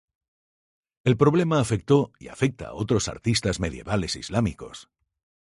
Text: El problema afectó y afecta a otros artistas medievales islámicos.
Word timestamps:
El 1.03 1.15
problema 1.15 1.59
afectó 1.59 2.11
y 2.17 2.29
afecta 2.29 2.69
a 2.69 2.73
otros 2.73 3.07
artistas 3.07 3.59
medievales 3.59 4.15
islámicos. 4.15 4.89